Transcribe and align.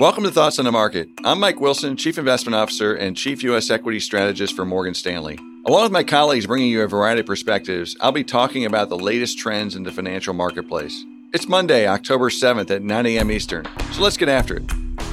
Welcome 0.00 0.24
to 0.24 0.30
Thoughts 0.30 0.58
on 0.58 0.64
the 0.64 0.72
Market. 0.72 1.10
I'm 1.24 1.38
Mike 1.40 1.60
Wilson, 1.60 1.94
Chief 1.94 2.16
Investment 2.16 2.54
Officer 2.54 2.94
and 2.94 3.14
Chief 3.14 3.42
U.S. 3.42 3.68
Equity 3.68 4.00
Strategist 4.00 4.56
for 4.56 4.64
Morgan 4.64 4.94
Stanley. 4.94 5.38
Along 5.66 5.82
with 5.82 5.92
my 5.92 6.04
colleagues 6.04 6.46
bringing 6.46 6.70
you 6.70 6.80
a 6.80 6.88
variety 6.88 7.20
of 7.20 7.26
perspectives, 7.26 7.94
I'll 8.00 8.10
be 8.10 8.24
talking 8.24 8.64
about 8.64 8.88
the 8.88 8.96
latest 8.96 9.38
trends 9.38 9.76
in 9.76 9.82
the 9.82 9.92
financial 9.92 10.32
marketplace. 10.32 11.04
It's 11.34 11.48
Monday, 11.48 11.86
October 11.86 12.30
7th 12.30 12.70
at 12.70 12.80
9 12.80 13.04
a.m. 13.04 13.30
Eastern, 13.30 13.66
so 13.92 14.00
let's 14.00 14.16
get 14.16 14.30
after 14.30 14.56
it. 14.56 14.72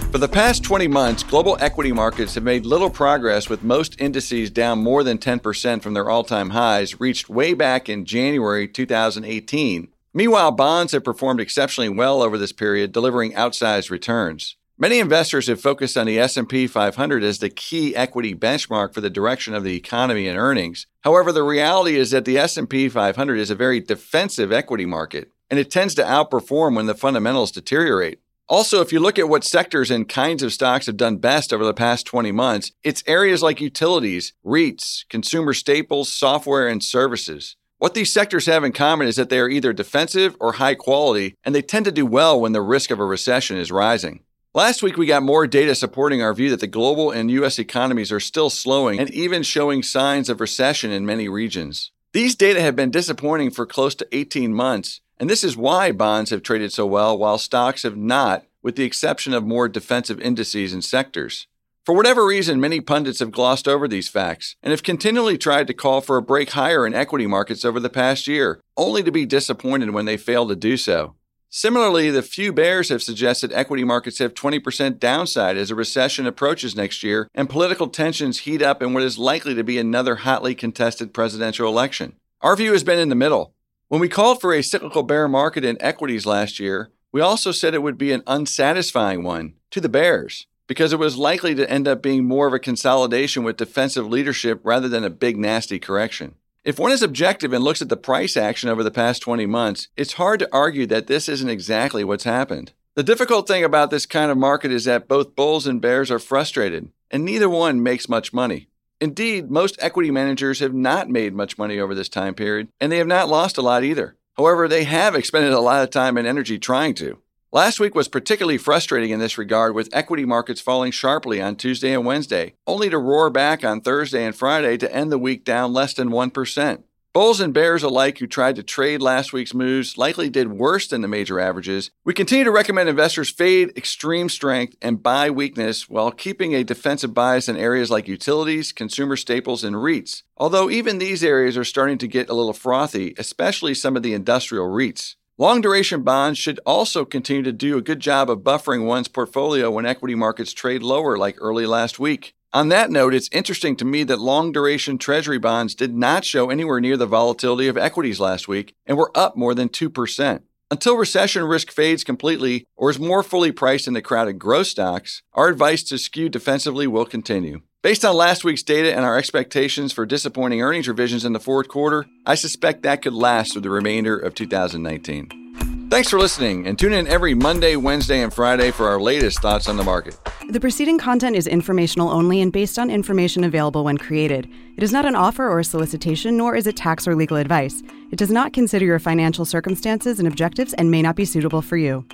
For 0.09 0.19
the 0.19 0.29
past 0.29 0.63
20 0.63 0.87
months, 0.87 1.21
global 1.21 1.57
equity 1.59 1.91
markets 1.91 2.35
have 2.35 2.45
made 2.45 2.65
little 2.65 2.89
progress, 2.89 3.49
with 3.49 3.63
most 3.63 3.99
indices 3.99 4.49
down 4.49 4.79
more 4.79 5.03
than 5.03 5.17
10% 5.17 5.81
from 5.81 5.95
their 5.95 6.09
all 6.09 6.23
time 6.23 6.51
highs 6.51 6.97
reached 6.97 7.27
way 7.27 7.53
back 7.53 7.89
in 7.89 8.05
January 8.05 8.69
2018. 8.69 9.89
Meanwhile, 10.13 10.51
bonds 10.51 10.93
have 10.93 11.03
performed 11.03 11.41
exceptionally 11.41 11.89
well 11.89 12.21
over 12.21 12.37
this 12.37 12.53
period, 12.53 12.93
delivering 12.93 13.33
outsized 13.33 13.91
returns. 13.91 14.55
Many 14.79 14.99
investors 14.99 15.47
have 15.47 15.59
focused 15.59 15.97
on 15.97 16.05
the 16.05 16.19
S&P 16.19 16.67
500 16.67 17.23
as 17.23 17.39
the 17.39 17.49
key 17.49 17.95
equity 17.95 18.35
benchmark 18.35 18.93
for 18.93 19.01
the 19.01 19.09
direction 19.09 19.55
of 19.55 19.63
the 19.63 19.75
economy 19.75 20.27
and 20.27 20.37
earnings. 20.37 20.85
However, 21.01 21.31
the 21.31 21.41
reality 21.41 21.95
is 21.95 22.11
that 22.11 22.25
the 22.25 22.37
S&P 22.37 22.87
500 22.87 23.39
is 23.39 23.49
a 23.49 23.55
very 23.55 23.79
defensive 23.79 24.51
equity 24.51 24.85
market, 24.85 25.31
and 25.49 25.59
it 25.59 25.71
tends 25.71 25.95
to 25.95 26.03
outperform 26.03 26.75
when 26.75 26.85
the 26.85 26.93
fundamentals 26.93 27.51
deteriorate. 27.51 28.19
Also, 28.47 28.79
if 28.79 28.93
you 28.93 28.99
look 28.99 29.17
at 29.17 29.27
what 29.27 29.43
sectors 29.43 29.89
and 29.89 30.07
kinds 30.07 30.43
of 30.43 30.53
stocks 30.53 30.85
have 30.85 30.95
done 30.95 31.17
best 31.17 31.51
over 31.51 31.65
the 31.65 31.73
past 31.73 32.05
20 32.05 32.31
months, 32.31 32.71
it's 32.83 33.03
areas 33.07 33.41
like 33.41 33.59
utilities, 33.59 34.33
REITs, 34.45 35.09
consumer 35.09 35.55
staples, 35.55 36.13
software, 36.13 36.67
and 36.67 36.83
services. 36.83 37.55
What 37.79 37.95
these 37.95 38.13
sectors 38.13 38.45
have 38.45 38.63
in 38.63 38.73
common 38.73 39.07
is 39.07 39.15
that 39.15 39.29
they 39.29 39.39
are 39.39 39.49
either 39.49 39.73
defensive 39.73 40.37
or 40.39 40.53
high 40.53 40.75
quality, 40.75 41.33
and 41.43 41.55
they 41.55 41.63
tend 41.63 41.85
to 41.85 41.91
do 41.91 42.05
well 42.05 42.39
when 42.39 42.51
the 42.51 42.61
risk 42.61 42.91
of 42.91 42.99
a 42.99 43.05
recession 43.05 43.57
is 43.57 43.71
rising. 43.71 44.21
Last 44.57 44.81
week, 44.81 44.97
we 44.97 45.05
got 45.05 45.21
more 45.21 45.45
data 45.45 45.75
supporting 45.75 46.23
our 46.23 46.33
view 46.33 46.49
that 46.49 46.61
the 46.61 46.65
global 46.65 47.11
and 47.11 47.29
U.S. 47.29 47.59
economies 47.59 48.11
are 48.11 48.19
still 48.19 48.49
slowing 48.49 48.99
and 48.99 49.11
even 49.11 49.43
showing 49.43 49.83
signs 49.83 50.29
of 50.29 50.41
recession 50.41 50.89
in 50.89 51.05
many 51.05 51.29
regions. 51.29 51.91
These 52.11 52.33
data 52.33 52.59
have 52.59 52.75
been 52.75 52.89
disappointing 52.89 53.51
for 53.51 53.67
close 53.67 53.93
to 53.93 54.07
18 54.11 54.51
months, 54.55 54.99
and 55.19 55.29
this 55.29 55.43
is 55.43 55.55
why 55.55 55.91
bonds 55.91 56.31
have 56.31 56.41
traded 56.41 56.73
so 56.73 56.87
well 56.87 57.15
while 57.15 57.37
stocks 57.37 57.83
have 57.83 57.95
not, 57.95 58.45
with 58.63 58.75
the 58.77 58.83
exception 58.83 59.31
of 59.31 59.45
more 59.45 59.69
defensive 59.69 60.19
indices 60.21 60.73
and 60.73 60.83
sectors. 60.83 61.45
For 61.85 61.93
whatever 61.93 62.25
reason, 62.25 62.59
many 62.59 62.81
pundits 62.81 63.19
have 63.19 63.31
glossed 63.31 63.67
over 63.67 63.87
these 63.87 64.09
facts 64.09 64.55
and 64.63 64.71
have 64.71 64.81
continually 64.81 65.37
tried 65.37 65.67
to 65.67 65.75
call 65.75 66.01
for 66.01 66.17
a 66.17 66.23
break 66.23 66.49
higher 66.49 66.87
in 66.87 66.95
equity 66.95 67.27
markets 67.27 67.63
over 67.63 67.79
the 67.79 67.91
past 67.91 68.27
year, 68.27 68.59
only 68.75 69.03
to 69.03 69.11
be 69.11 69.23
disappointed 69.23 69.91
when 69.91 70.05
they 70.05 70.17
fail 70.17 70.47
to 70.47 70.55
do 70.55 70.77
so. 70.77 71.13
Similarly, 71.49 72.11
the 72.11 72.21
few 72.21 72.51
bears 72.51 72.89
have 72.89 73.01
suggested 73.01 73.53
equity 73.53 73.85
markets 73.85 74.19
have 74.19 74.33
20% 74.33 74.99
downside 74.99 75.55
as 75.55 75.71
a 75.71 75.75
recession 75.75 76.27
approaches 76.27 76.75
next 76.75 77.03
year 77.03 77.29
and 77.33 77.49
political 77.49 77.87
tensions 77.87 78.39
heat 78.39 78.61
up 78.61 78.81
in 78.81 78.93
what 78.93 79.03
is 79.03 79.17
likely 79.17 79.55
to 79.55 79.63
be 79.63 79.77
another 79.77 80.17
hotly 80.17 80.53
contested 80.53 81.13
presidential 81.13 81.69
election. 81.69 82.15
Our 82.41 82.55
view 82.57 82.73
has 82.73 82.83
been 82.83 82.99
in 82.99 83.09
the 83.09 83.15
middle. 83.15 83.53
When 83.87 84.01
we 84.01 84.09
called 84.09 84.41
for 84.41 84.53
a 84.53 84.61
cyclical 84.61 85.03
bear 85.03 85.29
market 85.29 85.63
in 85.63 85.81
equities 85.81 86.25
last 86.25 86.59
year, 86.59 86.91
we 87.13 87.21
also 87.21 87.53
said 87.53 87.73
it 87.73 87.81
would 87.81 87.97
be 87.97 88.11
an 88.11 88.23
unsatisfying 88.27 89.23
one 89.23 89.53
to 89.71 89.79
the 89.79 89.89
bears 89.89 90.47
because 90.67 90.91
it 90.91 90.99
was 90.99 91.17
likely 91.17 91.55
to 91.55 91.69
end 91.71 91.87
up 91.87 92.01
being 92.03 92.25
more 92.25 92.47
of 92.47 92.53
a 92.53 92.59
consolidation 92.59 93.43
with 93.43 93.55
defensive 93.55 94.05
leadership 94.05 94.59
rather 94.63 94.89
than 94.89 95.05
a 95.05 95.09
big 95.09 95.37
nasty 95.37 95.79
correction. 95.79 96.35
If 96.67 96.77
one 96.77 96.91
is 96.91 97.01
objective 97.01 97.53
and 97.53 97.63
looks 97.63 97.81
at 97.81 97.87
the 97.87 97.95
price 97.95 98.35
action 98.35 98.69
over 98.69 98.83
the 98.83 98.91
past 98.91 99.21
20 99.21 99.45
months, 99.45 99.87
it's 99.95 100.15
hard 100.15 100.41
to 100.41 100.49
argue 100.51 100.85
that 100.87 101.07
this 101.07 101.29
isn't 101.29 101.49
exactly 101.49 102.03
what's 102.03 102.25
happened. 102.25 102.73
The 102.95 103.03
difficult 103.03 103.47
thing 103.47 103.63
about 103.63 103.89
this 103.89 104.05
kind 104.05 104.29
of 104.29 104.37
market 104.37 104.69
is 104.69 104.83
that 104.83 105.07
both 105.07 105.33
bulls 105.33 105.65
and 105.65 105.79
bears 105.79 106.11
are 106.11 106.19
frustrated, 106.19 106.91
and 107.09 107.23
neither 107.23 107.49
one 107.49 107.81
makes 107.81 108.09
much 108.09 108.33
money. 108.33 108.67
Indeed, 108.99 109.49
most 109.49 109.77
equity 109.79 110.11
managers 110.11 110.59
have 110.59 110.73
not 110.73 111.07
made 111.07 111.33
much 111.33 111.57
money 111.57 111.79
over 111.79 111.95
this 111.95 112.09
time 112.09 112.33
period, 112.33 112.67
and 112.81 112.91
they 112.91 112.97
have 112.97 113.07
not 113.07 113.29
lost 113.29 113.57
a 113.57 113.61
lot 113.61 113.85
either. 113.85 114.17
However, 114.35 114.67
they 114.67 114.83
have 114.83 115.15
expended 115.15 115.53
a 115.53 115.61
lot 115.61 115.83
of 115.83 115.89
time 115.89 116.17
and 116.17 116.27
energy 116.27 116.59
trying 116.59 116.95
to. 116.95 117.17
Last 117.53 117.79
week 117.79 117.95
was 117.95 118.09
particularly 118.09 118.57
frustrating 118.57 119.11
in 119.11 119.21
this 119.21 119.37
regard, 119.37 119.73
with 119.73 119.87
equity 119.93 120.25
markets 120.25 120.59
falling 120.59 120.91
sharply 120.91 121.41
on 121.41 121.55
Tuesday 121.55 121.93
and 121.93 122.05
Wednesday, 122.05 122.55
only 122.67 122.89
to 122.89 122.97
roar 122.97 123.29
back 123.29 123.63
on 123.63 123.79
Thursday 123.79 124.25
and 124.25 124.35
Friday 124.35 124.75
to 124.75 124.93
end 124.93 125.13
the 125.13 125.17
week 125.17 125.45
down 125.45 125.71
less 125.71 125.93
than 125.93 126.09
1%. 126.09 126.83
Bulls 127.13 127.39
and 127.39 127.53
bears 127.53 127.83
alike 127.83 128.17
who 128.17 128.27
tried 128.27 128.57
to 128.57 128.63
trade 128.63 129.01
last 129.01 129.31
week's 129.31 129.53
moves 129.53 129.97
likely 129.97 130.29
did 130.29 130.51
worse 130.51 130.87
than 130.87 131.01
the 131.01 131.07
major 131.07 131.39
averages. 131.39 131.89
We 132.03 132.13
continue 132.13 132.43
to 132.43 132.51
recommend 132.51 132.89
investors 132.89 133.29
fade 133.29 133.71
extreme 133.77 134.27
strength 134.27 134.75
and 134.81 135.01
buy 135.01 135.29
weakness 135.29 135.89
while 135.89 136.11
keeping 136.11 136.53
a 136.53 136.65
defensive 136.65 137.13
bias 137.13 137.47
in 137.47 137.55
areas 137.55 137.89
like 137.89 138.09
utilities, 138.09 138.73
consumer 138.73 139.15
staples, 139.15 139.63
and 139.63 139.77
REITs. 139.77 140.23
Although 140.35 140.69
even 140.69 140.97
these 140.97 141.23
areas 141.23 141.57
are 141.57 141.63
starting 141.63 141.97
to 141.99 142.07
get 142.09 142.29
a 142.29 142.33
little 142.33 142.53
frothy, 142.53 143.15
especially 143.17 143.73
some 143.73 143.95
of 143.95 144.03
the 144.03 144.13
industrial 144.13 144.67
REITs. 144.67 145.15
Long 145.39 145.61
duration 145.61 146.01
bonds 146.01 146.39
should 146.39 146.59
also 146.65 147.05
continue 147.05 147.43
to 147.43 147.51
do 147.51 147.77
a 147.77 147.81
good 147.81 147.99
job 147.99 148.27
of 148.27 148.39
buffering 148.39 148.87
one's 148.87 149.07
portfolio 149.07 149.69
when 149.69 149.85
equity 149.85 150.15
markets 150.15 150.51
trade 150.51 150.81
lower, 150.81 151.15
like 151.15 151.37
early 151.39 151.67
last 151.67 151.99
week. 151.99 152.33
On 152.53 152.69
that 152.69 152.89
note, 152.89 153.13
it's 153.13 153.29
interesting 153.31 153.75
to 153.75 153.85
me 153.85 154.03
that 154.05 154.19
long 154.19 154.51
duration 154.51 154.97
treasury 154.97 155.37
bonds 155.37 155.75
did 155.75 155.93
not 155.93 156.25
show 156.25 156.49
anywhere 156.49 156.81
near 156.81 156.97
the 156.97 157.05
volatility 157.05 157.67
of 157.67 157.77
equities 157.77 158.19
last 158.19 158.47
week 158.47 158.73
and 158.87 158.97
were 158.97 159.11
up 159.13 159.37
more 159.37 159.53
than 159.53 159.69
2%. 159.69 160.41
Until 160.71 160.97
recession 160.97 161.43
risk 161.43 161.69
fades 161.69 162.03
completely 162.03 162.65
or 162.75 162.89
is 162.89 162.97
more 162.97 163.21
fully 163.21 163.51
priced 163.51 163.87
in 163.87 163.93
the 163.93 164.01
crowded 164.01 164.39
growth 164.39 164.67
stocks, 164.67 165.21
our 165.33 165.49
advice 165.49 165.83
to 165.83 165.99
skew 165.99 166.29
defensively 166.29 166.87
will 166.87 167.05
continue. 167.05 167.61
Based 167.83 168.03
on 168.03 168.15
last 168.15 168.43
week's 168.43 168.63
data 168.63 168.91
and 168.91 169.05
our 169.05 169.19
expectations 169.19 169.93
for 169.93 170.03
disappointing 170.07 170.63
earnings 170.63 170.87
revisions 170.87 171.23
in 171.23 171.33
the 171.33 171.39
fourth 171.39 171.67
quarter, 171.67 172.07
I 172.25 172.33
suspect 172.33 172.81
that 172.81 173.03
could 173.03 173.13
last 173.13 173.53
through 173.53 173.61
the 173.61 173.69
remainder 173.69 174.17
of 174.17 174.33
2019. 174.33 175.87
Thanks 175.91 176.09
for 176.09 176.17
listening 176.17 176.65
and 176.65 176.77
tune 176.77 176.91
in 176.91 177.07
every 177.07 177.35
Monday, 177.35 177.75
Wednesday, 177.75 178.23
and 178.23 178.33
Friday 178.33 178.71
for 178.71 178.87
our 178.87 178.99
latest 178.99 179.43
thoughts 179.43 179.69
on 179.69 179.77
the 179.77 179.83
market. 179.83 180.19
The 180.49 180.59
preceding 180.59 180.97
content 180.97 181.35
is 181.35 181.45
informational 181.45 182.09
only 182.09 182.41
and 182.41 182.51
based 182.51 182.79
on 182.79 182.89
information 182.89 183.43
available 183.43 183.83
when 183.83 183.99
created. 183.99 184.49
It 184.75 184.81
is 184.81 184.91
not 184.91 185.05
an 185.05 185.15
offer 185.15 185.47
or 185.47 185.59
a 185.59 185.63
solicitation, 185.63 186.35
nor 186.35 186.55
is 186.55 186.65
it 186.65 186.75
tax 186.75 187.07
or 187.07 187.15
legal 187.15 187.37
advice. 187.37 187.83
It 188.11 188.17
does 188.17 188.31
not 188.31 188.53
consider 188.53 188.85
your 188.85 188.99
financial 188.99 189.45
circumstances 189.45 190.17
and 190.17 190.27
objectives 190.27 190.73
and 190.73 190.89
may 190.89 191.03
not 191.03 191.15
be 191.15 191.25
suitable 191.25 191.61
for 191.61 191.77
you. 191.77 192.05